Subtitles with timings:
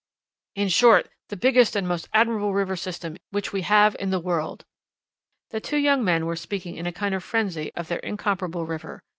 [0.55, 4.65] "In short, the biggest and most admirable river system which we have in the world."
[5.51, 9.03] The two young men were speaking in a kind of frenzy of their incomparable river.